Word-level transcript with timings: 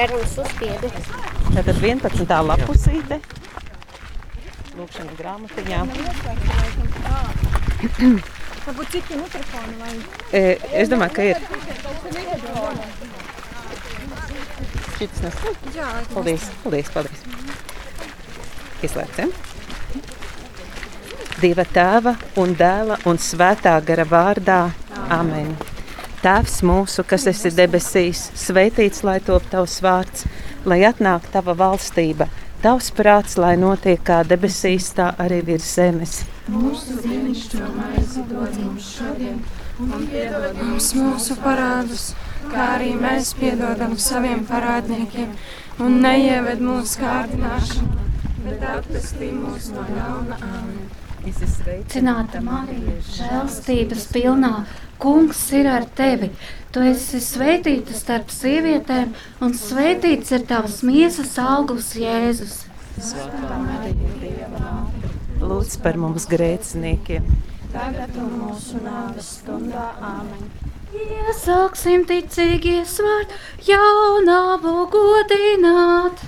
Sarunas 0.00 0.32
uzspiedi. 0.40 0.88
Tātad 1.52 1.76
11. 1.76 2.30
lapusīte. 2.48 3.18
Lūkšana 4.78 5.16
grāmatiņā. 5.18 5.80
Varbūt 8.64 8.94
citi 8.94 9.18
mikrofoni 9.20 9.74
vai 9.82 9.90
E, 10.32 10.40
es 10.80 10.88
domāju, 10.88 11.12
ka 11.18 11.26
ir. 11.28 11.36
Šis 14.96 15.20
nes. 15.26 15.36
jā, 15.76 15.90
Paldies, 16.14 16.46
paldies, 16.62 16.88
paldies. 16.94 17.20
Izslēdzam. 18.88 19.34
Dieva 21.44 21.68
tēva 21.76 22.16
un 22.40 22.56
dēla 22.56 23.02
un 23.04 23.20
svētā 23.20 23.76
gara 23.84 24.08
vārdā. 24.08 24.62
Amen. 25.12 25.52
Tēvs 26.20 26.58
mūsu, 26.68 27.00
kas 27.08 27.22
esi 27.30 27.48
debesīs, 27.56 28.26
svētīts 28.36 29.00
lai 29.08 29.14
top 29.24 29.46
tavs 29.48 29.78
vārds, 29.80 30.26
lai 30.68 30.82
atnāk 30.84 31.24
tava 31.32 31.54
valstība, 31.56 32.26
tavs 32.60 32.90
prāts, 32.92 33.38
lai 33.40 33.54
notiek 33.56 34.02
kā 34.04 34.18
debesīs, 34.28 34.90
tā 34.98 35.06
arī 35.24 35.40
virs 35.46 35.70
zemes. 35.78 36.18
Mums 40.60 40.92
mūsu 40.98 41.40
parādus, 41.40 42.04
kā 42.52 42.68
arī 42.76 42.92
mēs 43.00 43.32
piedodam 43.40 43.96
saviem 43.96 44.44
parādniekiem, 44.50 45.32
un 45.80 46.00
neieved 46.04 46.60
mūsu 46.60 47.00
kārdināšanu, 47.00 48.08
bet 48.44 48.60
atpestī 48.76 49.32
mūs 49.40 49.72
no 49.72 49.88
ļauna 49.88 50.36
āmena. 50.36 51.09
Cināta 51.90 52.40
Marija, 52.40 52.94
žēlstības 53.12 54.06
pilnā, 54.14 54.52
kungs 55.00 55.42
ir 55.56 55.68
ar 55.68 55.84
tevi. 55.96 56.30
Tu 56.72 56.84
esi 56.86 57.20
svētīta 57.20 57.96
starp 57.96 58.32
sievietēm, 58.32 59.12
un 59.44 59.54
svētīts 59.58 60.32
ir 60.36 60.46
tavs 60.48 60.80
miesas 60.86 61.36
augurs 61.42 61.92
Jēzus. 61.98 62.62
Lūdz 65.40 65.76
par 65.84 66.00
mums 66.00 66.28
grēciniekiem. 66.30 67.28
Tagad 67.70 68.16
un 68.18 68.32
mūsu 68.40 68.80
nāves 68.84 69.36
stundā 69.40 69.90
āmen. 70.00 70.48
Iesāksim 70.90 72.02
ticīgi 72.08 72.80
svārt, 72.88 73.34
jaunavu 73.68 74.88
godināt. 74.90 76.24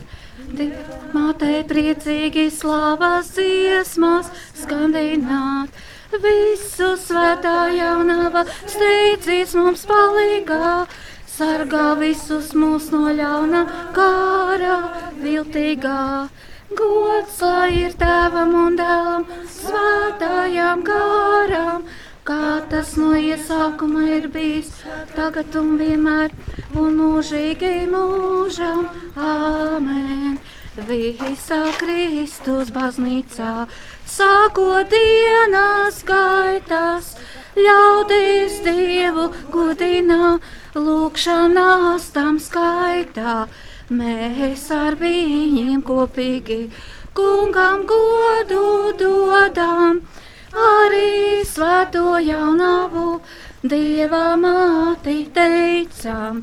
Mātei 0.52 1.62
priecīgi 1.64 2.50
slāvās 2.52 3.30
dziesmās 3.32 4.28
skandināt. 4.60 5.72
Visu 6.12 6.90
svētā 7.00 7.70
jaunava 7.72 8.44
steidzīs 8.68 9.54
mums 9.56 9.86
palīgā. 9.88 10.84
Sargā 11.32 11.94
visus 11.96 12.52
mūs 12.52 12.90
no 12.92 13.08
ļauna 13.16 13.64
kāra 13.96 14.76
viltīgā. 15.22 16.28
Gods 16.76 17.40
lai 17.40 17.70
ir 17.86 17.96
tēvam 18.00 18.52
un 18.66 18.76
dēlam, 18.76 19.24
svētājām 19.56 20.84
gārām, 20.84 21.11
kā 22.32 22.60
tas 22.70 22.94
no 22.96 23.12
iesākuma 23.18 24.02
ir 24.16 24.26
bijis, 24.32 24.70
tagad 25.16 25.56
un 25.60 25.74
vienmēr, 25.80 26.32
un 26.78 26.94
mūžīgi 27.00 27.72
mūžam. 27.92 28.86
Āmen! 29.16 30.38
Visā 30.88 31.60
Kristus 31.76 32.70
baznīcā, 32.72 33.66
sākot 34.08 34.88
dienas 34.94 35.98
gaitās, 36.08 37.10
ļaudīs 37.58 38.62
Dievu 38.64 39.26
godinā, 39.52 40.38
lūkšanās 40.72 42.08
tam 42.16 42.40
skaitā. 42.40 43.36
Mēs 43.92 44.70
ar 44.72 44.96
viņiem 44.96 45.84
kopīgi 45.84 46.62
kungam 47.12 47.84
godu 47.84 48.96
dodam, 48.96 50.00
arī 50.52 51.42
svēto 51.48 52.18
jaunavu 52.20 53.20
Dieva 53.62 54.36
māti 54.36 55.24
teicām. 55.32 56.42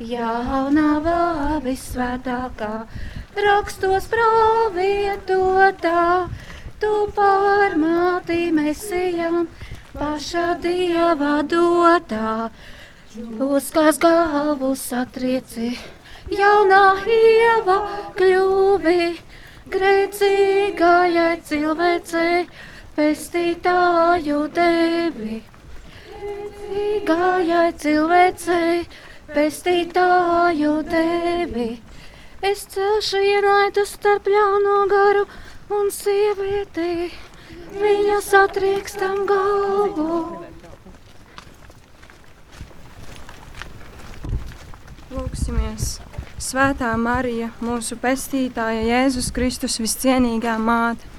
Jaunava 0.00 1.58
visvētākā, 1.60 2.86
rakstos 3.36 4.06
pravietotā, 4.08 6.04
tu 6.80 6.92
pārmāti 7.16 8.48
mesijam, 8.54 9.48
pašā 9.92 10.54
Dieva 10.62 11.42
dotā. 11.44 12.48
Uzkās 13.44 13.98
galvu 14.00 14.72
satrieci, 14.78 15.74
jaunā 16.30 16.84
ieva 17.10 17.78
kļuvi, 18.16 19.04
grēcīgajai 19.74 21.32
cilvēcei 21.44 22.46
pestītāju 23.00 24.38
devi. 24.52 25.38
Gājai 27.08 27.70
cilvēcei, 27.80 28.82
pestītāju 29.32 30.74
devi. 30.84 31.70
Es 32.44 32.66
celšu 32.74 33.22
ienaidu 33.24 33.86
starp 33.88 34.28
ļauno 34.28 34.76
garu 34.92 35.24
un 35.78 35.88
sievieti, 35.94 37.08
viņa 37.80 38.20
satriekstam 38.26 39.24
galvu. 39.30 40.20
Lūksimies! 45.10 45.94
Svētā 46.40 46.92
Marija, 47.00 47.50
mūsu 47.64 47.96
pestītāja 48.00 48.84
Jēzus 48.92 49.32
Kristus 49.36 49.80
viscienīgā 49.80 50.58
māte. 50.60 51.09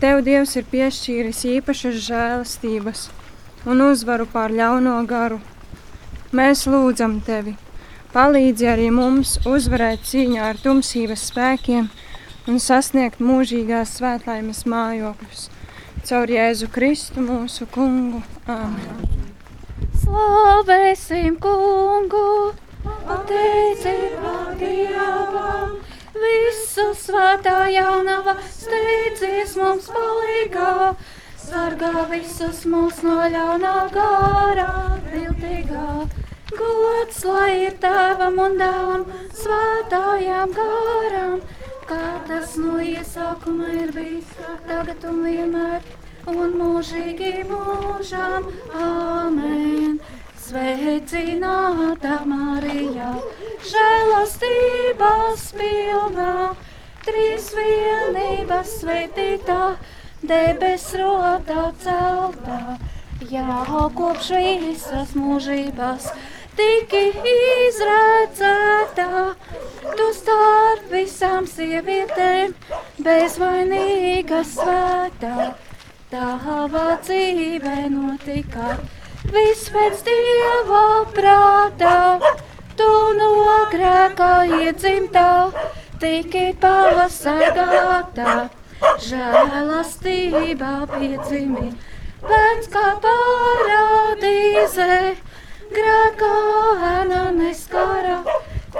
Tev 0.00 0.22
Dievs 0.24 0.54
ir 0.56 0.64
piešķīris 0.64 1.42
īpašas 1.58 1.96
žēlastības 2.06 3.02
un 3.68 3.82
uzvaru 3.84 4.24
pār 4.32 4.54
ļauno 4.56 4.94
garu. 5.08 5.36
Mēs 6.32 6.62
lūdzam 6.72 7.18
tevi, 7.26 7.52
palīdzi 8.14 8.70
arī 8.72 8.88
mums 8.96 9.34
uzvarēt 9.44 10.06
cīņā 10.08 10.46
ar 10.52 10.60
tumsības 10.62 11.26
spēkiem 11.28 11.90
un 12.48 12.62
sasniegt 12.64 13.20
mūžīgās 13.20 13.92
svētlaimes 13.98 14.64
mājokļus. 14.72 15.48
Caur 16.08 16.32
Jēzu 16.32 16.70
Kristu 16.72 17.20
mūsu 17.20 17.68
kungu. 17.74 18.22
Āmen! 18.48 19.04
Slavēsim 20.00 21.36
kungu, 21.44 22.54
pateicībā 23.04 24.36
Dievam, 24.60 25.79
visu 26.22 26.86
svētā 27.02 27.56
jaunava 27.72 28.34
steidzies 28.54 29.56
mums 29.60 29.88
palīgā, 29.94 30.94
sargā 31.40 32.04
visus 32.10 32.64
mūs 32.72 33.00
no 33.06 33.16
ļaunā 33.34 33.76
gārā, 33.94 34.72
viltīgā. 35.10 35.86
Gods 36.50 37.24
lai 37.24 37.50
ir 37.66 37.76
tēvam 37.82 38.38
un 38.42 38.56
dēlam, 38.58 39.04
svētājām 39.38 40.54
gārām, 40.56 41.36
kā 41.90 42.06
tas 42.26 42.56
no 42.58 42.78
iesākuma 42.82 43.70
ir 43.84 43.92
bijis, 43.94 44.32
tagad 44.66 45.06
un 45.10 45.22
vienmēr 45.26 45.86
un 46.30 46.56
mūžīgi 46.58 47.44
mūžām. 47.50 48.50
Āmen! 48.74 50.00
Sveicināta 50.50 52.16
Marija, 52.26 53.10
žēlastības 53.70 55.44
pilnā, 55.54 56.32
trīs 57.04 57.52
vienības 57.54 58.72
svētītā, 58.80 59.60
debes 60.26 60.88
rotā 60.98 61.68
celtā. 61.84 62.58
Jā, 63.30 63.60
kopš 63.94 64.32
visas 64.34 65.14
mūžības 65.14 66.10
tiki 66.58 67.06
izredzētā, 67.22 69.08
tu 69.86 70.12
starp 70.18 70.90
visām 70.90 71.46
sievietēm 71.46 72.58
bezvainīga 72.98 74.42
svētā. 74.56 75.52
Tava 76.10 76.88
dzīve 77.06 77.84
notika 77.94 78.80
viss 79.28 79.68
pēc 79.74 80.00
dieva 80.06 80.84
prātā, 81.14 81.96
tu 82.78 82.88
no 83.18 83.58
grēkā 83.72 84.30
iedzimtā, 84.60 85.26
tiki 86.00 86.46
pavasargātā, 86.62 88.48
žēlastībā 89.04 90.72
piedzimi, 90.94 91.68
pēc 92.24 92.68
kā 92.72 92.86
parādīze, 93.04 94.88
grēkā 95.76 96.34
ēna 96.94 97.24
neskara, 97.36 98.20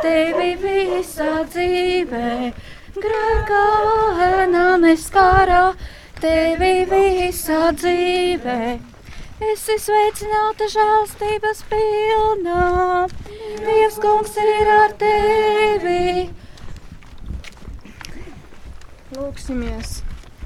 tevi 0.00 0.54
visā 0.64 1.42
dzīvē, 1.52 2.52
grēkā 2.96 3.64
ēna 4.30 4.68
neskara 4.86 5.64
tevi 6.20 6.86
visā 6.88 7.70
dzīvē 7.76 8.60
esi 9.40 9.76
sveicināta 9.80 10.66
žēlstības 10.68 11.62
pilnā. 11.70 12.64
Dievs 13.64 13.96
kungs 14.02 14.36
ir 14.40 14.68
ar 14.74 14.92
tevi. 15.00 16.28
Lūksimies! 19.16 20.00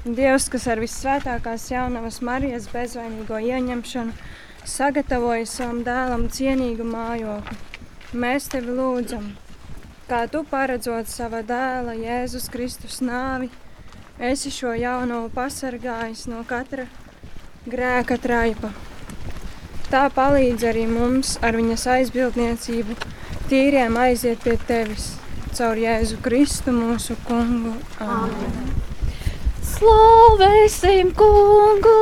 Dievs, 0.05 0.47
kas 0.53 0.67
ar 0.71 0.79
visvētākās 0.83 1.67
jaunavas 1.73 2.21
Marijas 2.23 2.69
bezvainīgo 2.71 3.39
ieņemšanu 3.41 4.13
sagatavoja 4.65 5.47
savam 5.49 5.81
dēlam 5.85 6.27
cienīgu 6.33 6.85
mājokli, 6.87 7.57
mēs 8.13 8.47
tevi 8.53 8.73
lūdzam, 8.77 9.31
kā 10.09 10.23
tu 10.29 10.43
paredzot 10.49 11.09
sava 11.09 11.41
dēla 11.45 11.97
Jēzus 11.97 12.47
Kristus 12.53 13.01
nāvi, 13.05 13.49
esi 14.21 14.53
šo 14.53 14.75
jauno 14.77 15.25
pasargājis 15.33 16.27
no 16.29 16.45
katra 16.49 16.85
grēka 17.69 18.17
traipa. 18.21 18.71
Tā 19.89 20.05
palīdz 20.13 20.65
arī 20.69 20.85
mums 20.89 21.35
ar 21.45 21.57
viņas 21.57 21.85
aizbildniecību 21.95 22.97
tīriem 23.49 23.97
aiziet 24.01 24.41
pie 24.45 24.57
tevis 24.67 25.13
caur 25.55 25.79
Jēzu 25.79 26.17
Kristu 26.25 26.73
mūsu 26.75 27.15
kungu. 27.27 27.75
Amen. 28.03 28.73
Slavēsim 29.65 31.11
kungu! 31.17 31.95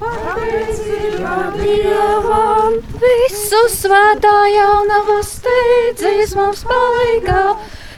Pateicība 0.00 1.36
Dievam! 1.54 2.80
Visu 3.02 3.62
svētā 3.72 4.34
jaunava 4.52 5.20
steidzīs 5.24 6.34
mums 6.38 6.64
palīgā! 6.68 7.44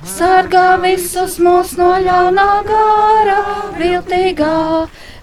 Sargā 0.07 0.67
visus 0.83 1.41
mūs 1.43 1.75
no 1.81 1.95
ļaunā 2.03 2.51
gara, 2.69 3.41
viltīgā! 3.81 4.55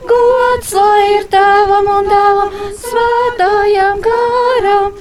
Gods 0.08 0.72
lai 0.76 1.04
ir 1.16 1.26
tēvam 1.32 1.88
un 1.88 2.08
dēlam, 2.12 2.56
svētājam 2.82 4.02
garam, 4.04 4.98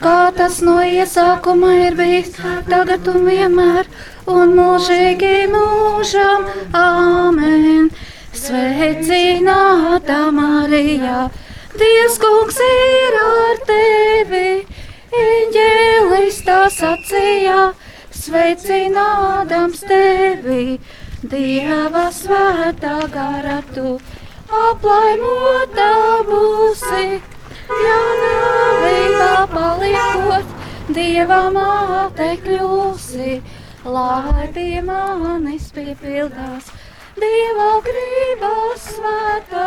kā 0.00 0.18
tas 0.36 0.62
no 0.64 0.78
iesākuma 0.80 1.74
ir 1.86 1.96
bijis, 1.98 2.32
tagad 2.70 3.08
un 3.12 3.26
vienmēr, 3.28 3.90
un 4.32 4.54
mūžīgi 4.56 5.34
mūžam. 5.52 6.48
Āmen! 6.72 7.90
Sveicināta 8.36 10.18
Marija, 10.32 11.28
Dievs 11.76 12.18
kungs 12.20 12.58
ir 12.64 13.16
ar 13.20 13.62
tevi, 13.68 14.50
eņģēlis 15.20 16.42
tā 16.46 16.60
sacīja, 16.72 17.72
sveicinādams 18.24 19.82
tevi, 19.88 20.78
Dieva 21.26 22.06
svētā 22.12 23.00
gara 23.12 23.62
tu 23.74 23.96
aplaimota 24.50 25.90
būsi, 26.28 27.20
ja 27.70 28.00
nāvībā 28.22 29.32
paliekot, 29.52 30.54
Dieva 30.86 31.48
māte 31.50 32.28
kļūsi, 32.44 33.40
lai 33.84 34.46
pie 34.54 34.82
manis 34.86 35.72
piepildās. 35.74 36.70
Dieva 37.18 37.80
grība 37.82 38.52
svētā, 38.78 39.66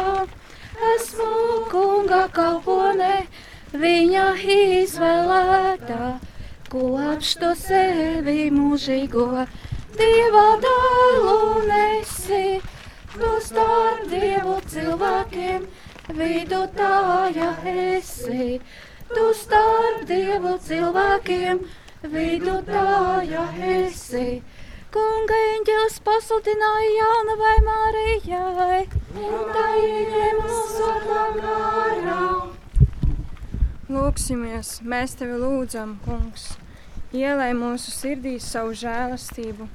esmu 0.93 1.65
kunga 1.71 2.23
kalpone, 2.31 3.25
viņa 3.73 4.25
izvēlētā, 4.55 6.13
kopš 6.71 7.35
to 7.41 7.51
sevi 7.57 8.47
mūžīgo, 8.53 9.45
Dieva 9.99 10.47
dēlu 10.63 11.65
nesi, 11.67 12.61
tu 13.17 13.35
starp 13.43 14.07
Dievu 14.07 14.58
cilvēkiem, 14.69 15.65
vidutāja 16.17 17.49
esi, 17.69 18.59
tu 19.09 19.25
starp 19.37 20.05
Dievu 20.09 20.55
cilvēkiem, 20.65 21.61
vidutāja 22.13 23.45
esi. 23.73 24.41
Kunga 24.89 25.37
eņģelis 25.53 25.99
pasludināja 26.01 26.93
jaunavai 26.95 27.57
Mārijai, 27.65 28.85
un 29.21 29.51
tā 29.53 29.65
ieņēma 29.77 30.47
svētā 30.71 31.25
garā. 31.35 32.23
Lūksimies, 33.89 34.79
mēs 34.81 35.13
tevi 35.17 35.37
lūdzam, 35.41 35.95
kungs, 36.05 36.55
ielai 37.13 37.51
mūsu 37.57 37.93
sirdīs 37.93 38.49
savu 38.49 38.73
žēlastību, 38.77 39.69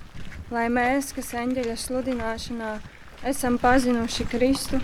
lai 0.54 0.66
mēs, 0.70 1.12
kas 1.14 1.30
eņģeļa 1.44 1.78
sludināšanā, 1.84 2.74
esam 3.24 3.56
pazinuši 3.58 4.26
Kristu, 4.28 4.78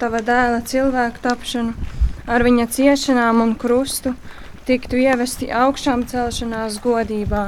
tava 0.00 0.18
dēla 0.24 0.62
cilvēku 0.66 1.22
tapšanu, 1.22 1.74
ar 2.26 2.42
viņa 2.42 2.66
ciešanām 2.74 3.42
un 3.44 3.54
krustu, 3.54 4.14
tiktu 4.66 4.98
ievesti 5.04 5.52
augšām 5.54 6.02
celšanās 6.10 6.80
godībā. 6.82 7.44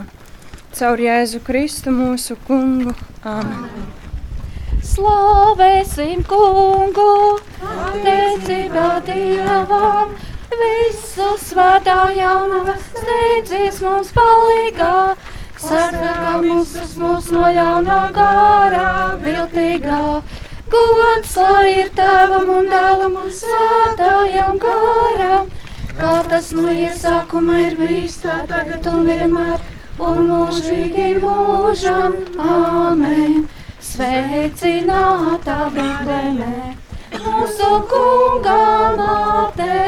Caur 0.79 1.01
Jēzu 1.03 1.41
Kristu 1.43 1.91
mūsu 1.91 2.37
kungu. 2.47 2.95
Amen. 3.27 3.89
Slavēsim 4.89 6.23
kungu, 6.29 7.39
teicībā 8.05 8.87
Dievam, 9.09 10.15
visu 10.61 11.33
svētā 11.43 11.99
jaunava 12.15 12.77
steidzies 12.85 13.83
mums 13.83 14.15
palīgā, 14.15 14.95
sargā 15.63 16.39
mūsus 16.43 16.95
mūs 17.01 17.31
no 17.35 17.49
ļaunā 17.55 17.99
gārā, 18.17 18.91
viltīgā. 19.25 20.03
Gods 20.73 21.35
lai 21.41 21.69
ir 21.81 21.91
tēvam 21.97 22.51
un 22.59 22.69
dēlam 22.73 23.17
un 23.23 23.31
svētājam 23.33 24.59
gāram, 24.63 25.49
kā 25.99 26.15
tas 26.29 26.51
no 26.57 26.69
iesākuma 26.73 27.61
ir 27.65 27.79
bijis 27.81 28.19
tā 28.25 28.43
tagad 28.51 28.87
un 28.93 29.07
vienmēr 29.09 29.65
un 30.09 30.27
mūžīgi 30.29 31.15
mūžam. 31.23 32.19
Āmen! 32.39 33.49
Sveicināta 33.89 35.57
Bībelē, 35.75 36.75
mūsu 37.25 37.71
kunga 37.91 38.59
māte, 38.99 39.79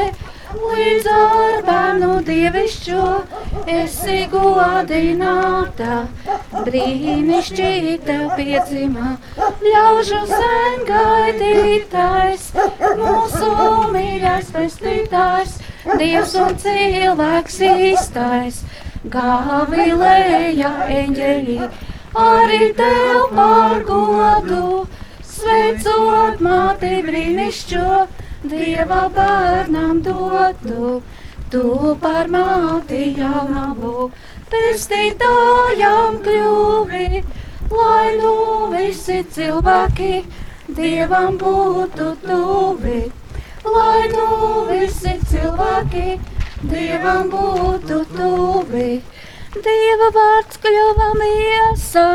līdz 0.57 1.09
ar 1.13 1.61
bērnu 1.67 2.13
dievišķo 2.27 3.05
esi 3.67 4.17
godināta. 4.31 5.97
Brīnišķīta 6.51 8.17
piedzima, 8.37 9.15
ļaužu 9.65 10.21
sen 10.29 10.85
gaidītais, 10.89 12.49
mūsu 12.99 13.51
mīļais 13.95 14.51
pestītājs, 14.55 15.57
Dievs 15.97 16.35
un 16.37 16.57
cilvēks 16.61 17.55
īstais. 17.65 18.59
Gavilēja 19.13 20.69
eņģeļi, 20.93 21.55
arī 22.21 22.67
tev 22.77 23.23
par 23.33 23.81
godu, 23.87 24.83
sveicot 25.25 26.43
māti 26.45 26.99
brīnišķo, 27.07 27.87
Dieva 28.51 29.01
bērnam 29.15 30.03
dotu, 30.05 31.01
tu 31.51 31.95
par 32.01 32.29
māti 32.31 33.01
jaunavu, 33.17 34.09
pestītājām 34.51 36.19
kļuvi, 36.25 37.23
lai 37.71 38.11
nu 38.19 38.35
visi 38.71 39.17
cilvēki 39.35 40.13
Dievam 40.71 41.35
būtu 41.41 42.05
tuvi, 42.21 42.99
lai 43.67 44.05
nu 44.13 44.27
visi 44.69 45.17
cilvēki 45.31 46.19
Dievam 46.71 47.27
būtu 47.33 47.97
tuvi. 48.13 49.01
Dieva 49.51 50.07
vārds 50.15 50.61
kļuva 50.63 51.09
miesā 51.19 52.11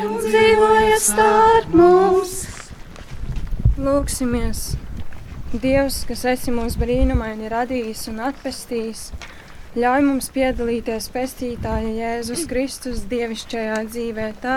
un 0.00 0.16
dzīvoja 0.24 0.98
starp 1.04 1.70
mums. 1.78 2.34
Lūksimies! 3.78 4.85
Dievs, 5.54 6.00
kas 6.08 6.24
esi 6.26 6.50
mūs 6.50 6.74
brīnumaini 6.74 7.46
radījis 7.46 8.08
un 8.10 8.18
atpestījis, 8.26 9.02
ļauj 9.78 10.02
mums 10.02 10.26
piedalīties 10.34 11.06
pestītāja 11.14 11.92
Jēzus 11.94 12.42
Kristus 12.50 13.04
dievišķajā 13.06 13.76
dzīvē 13.86 14.24
tā, 14.42 14.56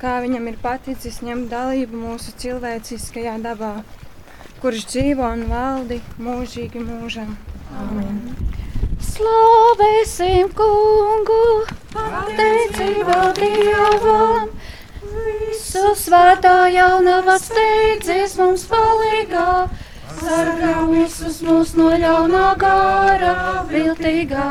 kā 0.00 0.14
viņam 0.24 0.48
ir 0.48 0.56
paticis 0.62 1.20
ņemt 1.20 1.50
dalību 1.52 2.00
mūsu 2.00 2.32
cilvēciskajā 2.40 3.34
dabā, 3.44 3.74
kurš 4.62 4.86
dzīvo 4.88 5.26
un 5.34 5.44
valdi 5.52 6.00
mūžīgi 6.16 6.80
mūžam. 6.80 7.36
Amen. 7.82 8.22
Slavēsim 9.04 10.48
kungu, 10.56 11.44
pateicībā 11.92 13.20
Dievam, 13.36 14.48
visu 15.12 15.92
svētā 16.06 16.56
jaunava 16.72 17.36
steidzies 17.44 18.38
mums 18.40 18.64
palīgā, 18.72 19.68
sargā 20.20 20.74
visus 20.90 21.40
mūs 21.46 21.72
no 21.78 21.90
ļaunā 22.02 22.44
gara, 22.60 23.32
viltīgā. 23.70 24.50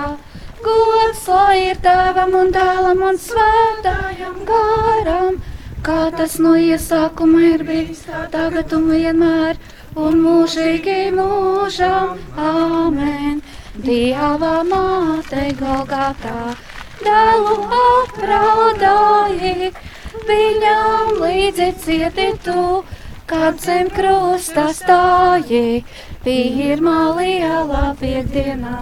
Gods 0.63 1.21
lai 1.31 1.69
ir 1.69 1.79
tēvam 1.85 2.35
un 2.41 2.51
dēlam 2.55 3.05
un 3.09 3.19
svētājam 3.25 4.41
garam, 4.49 5.39
kā 5.85 6.01
tas 6.17 6.35
no 6.43 6.55
iesākuma 6.59 7.45
ir 7.53 7.63
bijis, 7.69 8.03
tagad 8.33 8.75
un 8.75 8.89
vienmēr 8.91 9.61
un 9.95 10.19
mūžīgi 10.25 10.99
mūžam. 11.15 12.19
Āmen! 12.35 13.39
Dieva 13.79 14.59
māte 14.67 15.43
Golgatā, 15.55 16.51
dēlu 16.99 17.53
apraudāji, 17.77 19.69
viņam 20.27 21.13
līdzi 21.21 21.67
cieti 21.85 22.25
tu, 22.43 22.63
kad 23.29 23.59
zem 23.62 23.89
krusta 23.93 24.69
stāji, 24.74 25.83
pirmā 26.25 26.98
lielā 27.19 27.91
piekdienā. 28.00 28.79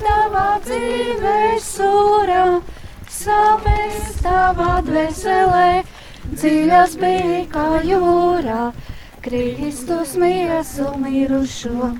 Tavā 0.00 0.46
dzīvē 0.64 1.58
sūra, 1.60 2.46
sāpes 3.12 4.16
tavā 4.24 4.78
dvēselē, 4.86 5.82
dziļas 6.32 6.96
bija 7.02 7.42
kā 7.52 7.66
jūrā, 7.84 8.72
Kristus 9.22 10.16
miesu 10.18 10.88
mirušo, 11.04 11.92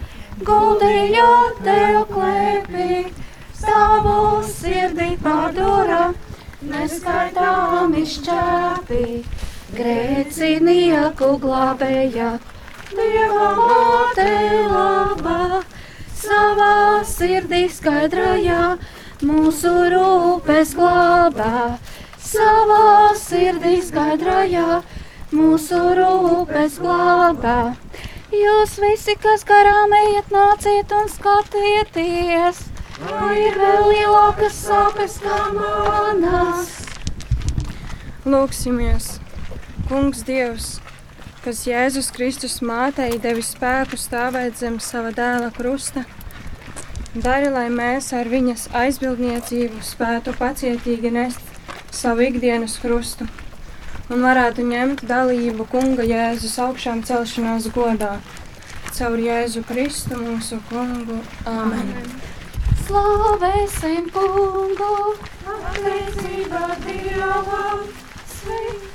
guldīja 0.48 1.28
tev 1.60 2.00
klēpī, 2.08 3.04
savu 3.60 4.40
sirdī 4.48 5.12
pārdura, 5.22 6.08
neskaitām 6.72 7.94
izšķēpī, 8.00 9.06
grēcinieku 9.76 11.36
glābēja, 11.42 12.32
Dieva 12.92 13.46
māte 13.56 14.24
labā, 14.68 15.62
savā 16.12 17.00
sirdī 17.08 17.62
skaidrajā, 17.72 18.74
mūsu 19.24 19.72
rūpes 19.94 20.74
glābā, 20.76 21.78
savā 22.20 23.14
sirdī 23.16 23.78
skaidrajā, 23.86 24.82
mūsu 25.32 25.80
rūpes 25.96 26.76
glābā. 26.84 27.56
Jūs 28.32 28.76
visi, 28.84 29.16
kas 29.24 29.48
garām 29.48 29.96
ejat, 30.02 30.28
nāciet 30.36 30.92
un 30.92 31.08
skatieties, 31.08 32.62
vai 33.08 33.34
ir 33.46 33.56
vēl 33.56 33.88
lielākas 33.94 34.62
sāpes 34.68 35.16
kā 35.24 35.42
manas. 35.56 36.76
Lūksimies, 38.28 39.14
Kungs 39.92 40.22
Dievs, 40.24 40.66
kas 41.44 41.58
Jēzus 41.68 42.06
Kristus 42.16 42.54
mātei 42.64 43.18
devis 43.20 43.50
spēku 43.52 43.98
stāvēt 44.00 44.56
zem 44.56 44.78
sava 44.80 45.10
dēla 45.12 45.50
krusta. 45.52 46.06
Dari, 47.12 47.50
lai 47.52 47.66
mēs 47.68 48.08
ar 48.16 48.30
viņas 48.32 48.70
aizbildniecību 48.72 49.82
spētu 49.84 50.32
pacietīgi 50.38 51.12
nest 51.12 51.60
savu 51.92 52.24
ikdienas 52.24 52.78
krustu 52.80 53.26
un 54.08 54.24
varētu 54.24 54.64
ņemt 54.70 55.04
dalību 55.12 55.68
Kunga 55.74 56.08
Jēzus 56.08 56.56
augšām 56.64 57.04
celšanās 57.04 57.68
godā. 57.76 58.14
Caur 58.96 59.20
Jēzu 59.20 59.60
Kristu 59.68 60.16
mūsu 60.24 60.56
Kungu. 60.70 61.20
Āmen! 61.44 61.92
Slavēsim 62.86 64.08
kungu, 64.16 64.94
pateicībā 65.44 66.64
Dievam, 66.88 67.84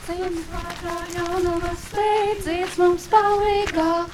sveicim 0.07 0.35
pārā 0.47 0.97
jaunavas, 1.11 1.81
steidzies 1.89 2.75
mums 2.79 3.07
palīgā, 3.11 4.05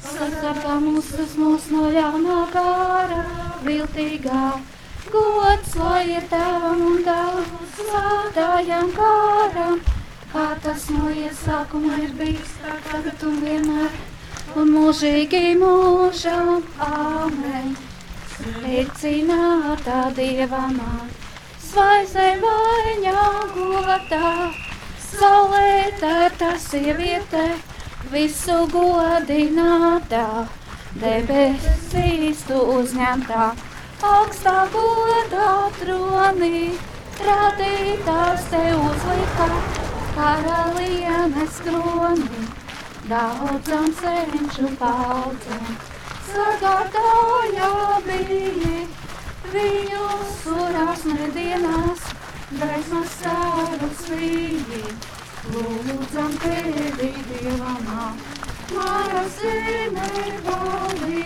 sasargā 0.00 0.76
mūsus 0.80 1.34
mūs 1.36 1.66
no 1.72 1.90
ļaunā 1.92 2.38
gāra, 2.54 3.18
viltīgā. 3.66 4.44
Gods, 5.12 5.74
lai 5.76 6.06
ir 6.14 6.24
tēvam 6.30 6.80
un 6.86 7.04
dēlam, 7.04 7.52
svētājam 7.76 8.88
kāram, 8.96 9.82
kā 10.32 10.46
tas 10.64 10.88
no 10.94 11.12
iesākuma 11.12 12.00
ir 12.00 12.16
bijis, 12.16 12.56
tagad 12.88 13.28
un 13.28 13.38
vienmēr, 13.44 14.00
un 14.56 14.72
mūžīgi 14.72 15.52
mūžam. 15.60 16.62
Āmen! 16.88 17.76
Sveicināta 18.38 20.08
Dieva 20.16 20.64
māte, 20.72 21.32
svaizē 21.68 22.28
maiņā 22.40 23.30
godā, 23.52 24.36
saulētēta 25.18 26.50
sieviete, 26.64 27.44
visu 28.12 28.58
godinātā, 28.72 30.24
debesīs 31.02 32.42
tu 32.48 32.58
uzņemtā, 32.78 33.46
augstā 34.14 34.56
godā 34.74 35.52
tronī, 35.78 36.64
radītājs 37.28 38.50
te 38.50 38.66
uzlika, 38.88 39.48
karalienes 40.18 41.62
kroni, 41.68 42.44
daudzam 43.08 43.88
senču 44.02 44.76
paudzēm 44.82 45.90
sagādāja 46.32 47.70
bija 48.06 48.74
viņu 49.52 50.04
surās 50.38 51.02
nedienās, 51.08 52.04
gaismas 52.60 53.16
sārus 53.22 54.06
vīji. 54.10 54.84
Lūdzam 55.52 56.34
tevi, 56.42 57.08
Dievamā, 57.28 58.12
Māra 58.72 59.22
zeme 59.36 60.10
valī, 60.46 61.22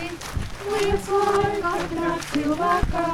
liec 0.71 1.09
lai 1.11 1.51
katrā 1.65 2.13
cilvēkā 2.31 3.05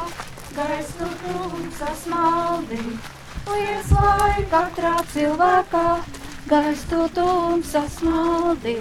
gaistu 0.55 1.09
tumsas 1.23 2.05
maldī. 2.13 2.85
Liec 3.51 3.91
lai 3.97 4.45
katrā 4.53 4.95
cilvēkā 5.13 5.87
gaistu 6.53 7.09
tumsas 7.17 7.99
maldī. 8.07 8.77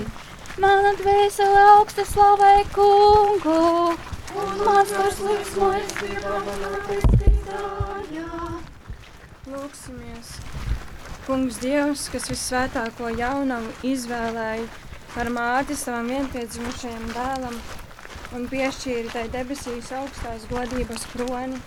Mana 0.62 0.94
dvēsele 1.00 1.66
augsta 1.74 2.06
slavē 2.06 2.54
kungu, 2.76 3.58
un 4.44 4.64
mans 4.66 4.94
gars 4.94 5.20
liksmojas 5.26 5.98
Dievā 6.00 6.38
manā 6.46 6.72
pestītājā. 6.88 8.41
Lūksimies! 9.42 10.28
Kungs 11.26 11.56
Dievs, 11.58 12.04
kas 12.14 12.28
visvētāko 12.30 13.08
jaunavu 13.18 13.72
izvēlēja 13.88 14.68
par 15.16 15.30
māti 15.34 15.74
savam 15.74 16.12
vienpiedzimušajam 16.12 17.08
dēlam 17.10 17.56
un 18.38 18.46
piešķīri 18.52 19.10
tai 19.10 19.24
debesīs 19.34 19.90
augstās 19.98 20.46
godības 20.52 21.08
kroni, 21.14 21.58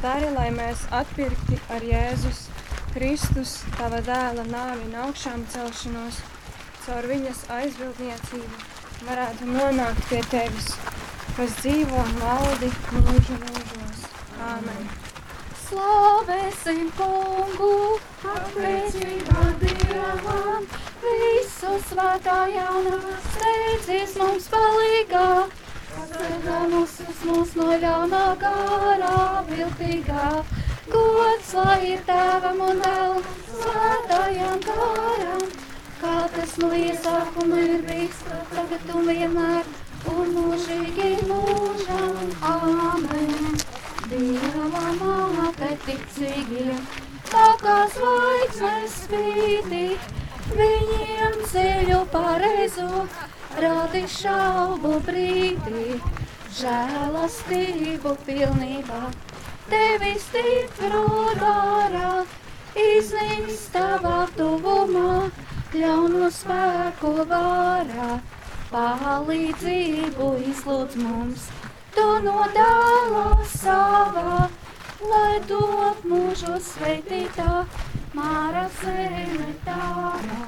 dari, 0.00 0.30
lai 0.38 0.48
mēs 0.56 0.86
atpirkti 0.96 1.60
ar 1.76 1.84
Jēzus 1.84 2.46
Kristus, 2.94 3.58
tava 3.76 4.00
dēla 4.06 4.46
nāvi 4.48 4.88
un 4.88 4.96
augšām 5.04 5.44
celšanos, 5.52 6.22
caur 6.86 7.10
viņas 7.12 7.42
aizbildniecību 7.58 9.10
varētu 9.10 9.50
nonākt 9.52 10.08
pie 10.08 10.22
tevis, 10.32 10.72
kas 11.36 11.60
dzīvo 11.60 12.06
un 12.06 12.16
valdi 12.24 12.72
mūžu 12.94 13.42
mūžos. 13.44 14.08
Āmen! 14.48 15.05
Slavēsim 15.66 16.92
kungu, 16.94 17.98
pateicībā 18.22 19.46
Dievam, 19.58 20.68
visu 21.02 21.72
svētā 21.88 22.36
jaunā 22.52 23.00
steidzies 23.24 24.14
mums 24.20 24.46
palīgā. 24.52 25.24
Sargā 26.12 26.60
mūsus 26.70 27.24
mūs 27.26 27.56
no 27.58 27.66
ļaunā 27.82 28.22
gārā 28.44 29.18
viltīgā. 29.50 30.30
Gods 30.94 31.52
lai 31.58 31.80
ir 31.96 32.06
tēvam 32.12 32.62
un 32.68 32.82
dēlam, 32.86 33.30
svētājām 33.58 34.66
gārām, 34.70 35.46
kā 35.98 36.16
tas 36.36 36.58
no 36.62 36.70
iesākuma 36.78 37.64
ir 37.66 37.82
bijis, 37.90 38.22
tagad 38.54 38.94
un 39.00 39.10
vienmēr, 39.10 39.72
un 40.14 40.36
mūžīgi 40.38 41.14
mūžam. 41.32 42.36
Āmen! 42.54 43.65
Dieva 44.06 44.90
māte 45.00 45.68
ticīgiem, 45.82 46.76
tā 47.26 47.46
kā 47.58 47.78
zvaigznes 47.90 48.92
spīti, 49.00 49.80
viņiem 50.52 51.40
ceļu 51.50 51.98
pareizo, 52.12 53.02
rādi 53.64 54.04
šaubu 54.14 54.92
brīdī, 55.08 55.98
žēlastību 56.60 58.14
pilnībā, 58.28 59.02
tevi 59.74 60.14
stipru 60.28 61.02
dārā, 61.42 62.14
iznīks 62.86 63.68
tavā 63.74 64.16
tuvumā, 64.38 65.10
ļauno 65.74 66.30
spēku 66.30 67.16
vārā, 67.34 68.10
palīdzību 68.70 70.34
izlūdz 70.52 71.02
mums 71.02 71.50
tu 71.96 72.06
no 72.24 72.44
dēla 72.52 73.26
savā, 73.48 74.46
lai 75.10 75.34
dod 75.48 76.02
mūžu 76.10 76.58
sveitītā, 76.68 77.64
māra 78.16 78.66
zeme 78.80 79.54
tārā. 79.64 80.42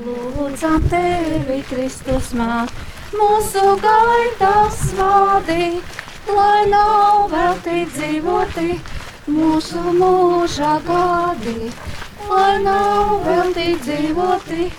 Lūdzam 0.00 0.82
tevi, 0.90 1.60
Kristus 1.68 2.32
māt, 2.34 2.74
mūsu 3.14 3.76
gaitās 3.84 4.82
vādi, 4.98 5.80
lai 6.30 6.66
nav 6.72 7.28
veltīt 7.34 7.94
dzīvoti 7.94 8.80
mūsu 9.30 9.94
mūžā 9.94 10.76
gadi, 10.86 11.70
lai 12.30 12.54
nav 12.64 13.18
veltīt 13.26 13.84
dzīvoti 13.86 14.70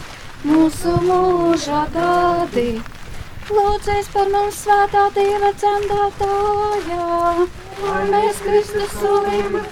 mūsu 0.49 0.97
mūžā 1.07 1.85
gadi. 1.95 2.71
Lūdzies 3.51 4.07
par 4.13 4.29
mums 4.31 4.61
svētā 4.63 5.01
Dieva 5.11 5.49
dzemdētājā, 5.59 7.07
lai 7.83 8.03
mēs 8.07 8.37
Kristus 8.45 8.93
sūvību 9.01 9.63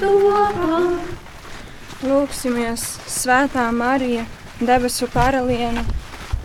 dodam. 0.00 0.88
Lūksimies, 2.02 2.82
Svētā 3.06 3.68
Marija, 3.72 4.24
debesu 4.58 5.06
karaliene, 5.12 5.84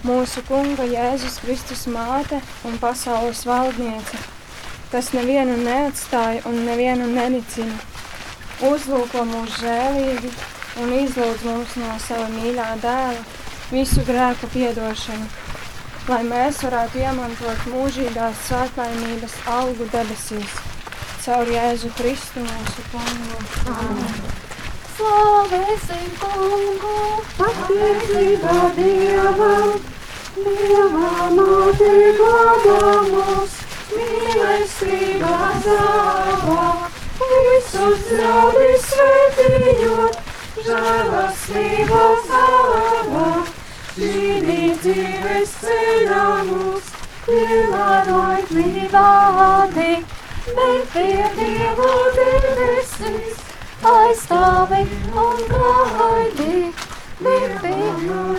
mūsu 0.06 0.44
Kunga 0.46 0.86
Jēzus 0.86 1.39
Kristus 1.41 1.88
māte 1.89 2.44
un 2.70 2.77
pasaules 2.84 3.41
valdniece, 3.50 4.22
kas 4.94 5.12
nevienu 5.18 5.58
neatstāja 5.65 6.46
un 6.51 6.62
nevienu 6.70 7.10
nenicina. 7.10 7.80
Uzlūko 8.70 9.25
mūs 9.34 9.58
žēlīgi 9.63 10.30
un 10.84 10.94
izlūdz 11.01 11.48
mums 11.50 11.77
no 11.82 11.98
sava 12.06 12.30
mīļā 12.38 12.74
dēla 12.86 13.25
visu 13.74 14.06
grēku 14.06 14.50
piedošanu, 14.53 15.25
lai 16.10 16.22
mēs 16.25 16.62
varētu 16.65 17.01
iemantot 17.01 17.65
mūžīgās 17.70 18.46
svētlaimības 18.48 19.36
algu 19.53 19.86
debesīs. 19.93 20.55
Caur 21.22 21.50
Jēzu 21.53 21.91
Kristu 21.98 22.41
mūsu 22.41 22.86
kungu. 22.89 23.41
Slavēsim 24.96 26.08
kungu, 26.22 26.96
Pateicībā 27.38 28.55
Dievam, 28.77 29.75
Dievā 30.41 31.29
māte 31.38 31.91
glābā 32.17 32.91
mūs, 33.12 33.60
mīlestībā 33.93 35.38
zāvā, 35.67 36.67
visus 37.22 38.05
draudis 38.10 38.89
svētījot, 38.89 40.22
žēlastībā 40.65 42.05
dzīves 45.41 45.53
ceļā 45.57 46.25
mūs, 46.45 46.89
vienmēr 47.25 48.10
laipnībā 48.13 49.05
vādi, 49.38 49.93
bet 50.45 50.91
pie 50.93 51.29
Dieva 51.38 51.93
debesis 52.17 53.39
aizstāvi 53.81 54.83
un 55.17 55.41
gaidi, 55.50 56.69
bet 57.25 57.57
pie 57.63 57.89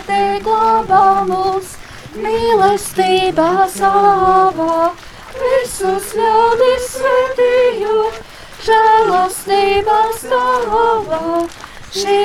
te 0.07 0.21
glābā 0.45 1.25
mūs 1.27 1.75
mīlestībā 2.15 3.67
savā, 3.75 4.93
visus 5.41 6.13
ļaudis 6.15 6.87
svētījot, 6.95 8.21
žēlastībā 8.63 10.01
savā, 10.23 11.43
šī 11.91 12.19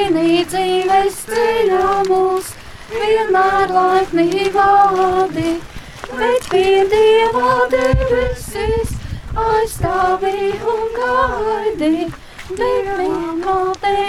dzīves 0.46 1.24
ceļā 1.26 2.07
vienmēr 2.92 3.74
laipni 3.74 4.48
vādi, 4.54 5.58
bet 6.12 6.48
pie 6.52 6.84
Dieva 6.92 7.66
debesīs 7.72 8.96
aizstāvi 9.48 10.52
un 10.74 10.88
gaidi. 10.96 12.08
Te 12.48 12.70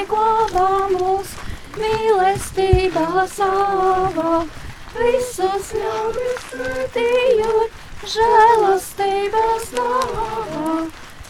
glābā 0.09 0.69
mūs, 0.93 1.33
mīlestībā 1.75 3.25
savā, 3.33 4.39
visus 4.95 5.74
ļaudis 5.75 6.45
svētījot, 6.51 7.81
žēlastībā 8.13 9.45
savā. 9.67 10.77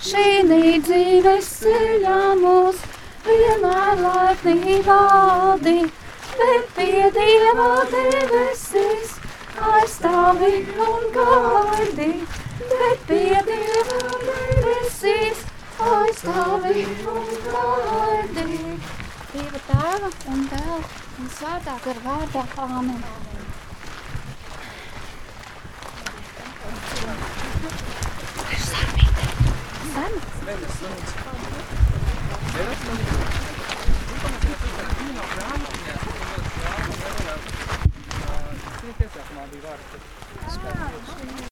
Šī 0.10 0.28
dzīves 0.86 1.50
ceļā 1.64 2.20
mūs 2.40 2.86
vienmēr 3.26 4.04
laipni 4.06 4.78
vādi, 4.86 5.80
bet 6.40 6.66
pie 6.76 7.08
Dieva 7.16 7.68
debesīs 7.92 9.12
aizstāvi 9.70 10.52
un 10.86 11.02
gaidi, 11.16 12.10
bet 12.72 13.00
pie 13.10 13.40
Dieva 13.50 14.00
debesīs 14.24 15.40
aizstāvi 15.90 16.86
un 17.14 17.28
gaidi. 17.48 18.48
Dieva 19.34 19.60
tēva 19.68 20.10
un 20.34 20.40
dēla 20.54 20.80
un 21.20 21.26
svētā 21.38 21.76
gara 21.86 22.02
vārdā. 22.06 22.44
Āmen. 22.66 23.02
Sarmīte. 28.70 29.24
Sarmīte. 29.94 30.40
pasākumā 39.20 39.44
bija 39.52 39.64
vārds. 39.68 41.40